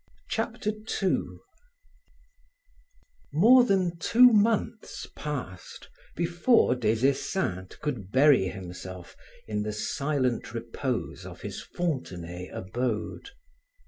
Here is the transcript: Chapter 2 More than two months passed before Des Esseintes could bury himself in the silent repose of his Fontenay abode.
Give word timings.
Chapter 0.31 0.71
2 0.71 1.41
More 3.31 3.63
than 3.63 3.99
two 3.99 4.33
months 4.33 5.05
passed 5.15 5.89
before 6.15 6.73
Des 6.73 7.07
Esseintes 7.07 7.75
could 7.79 8.09
bury 8.11 8.47
himself 8.47 9.15
in 9.47 9.61
the 9.61 9.71
silent 9.71 10.55
repose 10.55 11.23
of 11.23 11.41
his 11.41 11.61
Fontenay 11.61 12.47
abode. 12.47 13.29